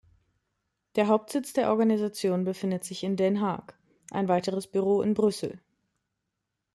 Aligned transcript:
Der 0.95 1.07
Hauptsitz 1.09 1.53
der 1.53 1.69
Organisation 1.69 2.43
befindet 2.43 2.83
sich 2.83 3.03
in 3.03 3.17
Den 3.17 3.39
Haag, 3.39 3.77
ein 4.09 4.29
weiteres 4.29 4.65
Büro 4.65 5.03
in 5.03 5.13
Brüssel. 5.13 5.61